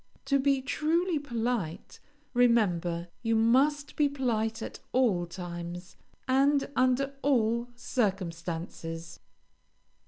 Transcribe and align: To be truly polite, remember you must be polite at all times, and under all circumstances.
To 0.25 0.39
be 0.39 0.63
truly 0.63 1.19
polite, 1.19 1.99
remember 2.33 3.09
you 3.21 3.35
must 3.35 3.95
be 3.95 4.09
polite 4.09 4.63
at 4.63 4.79
all 4.93 5.27
times, 5.27 5.95
and 6.27 6.67
under 6.75 7.13
all 7.21 7.67
circumstances. 7.75 9.19